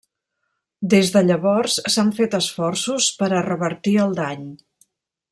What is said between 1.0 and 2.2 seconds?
de llavors s'han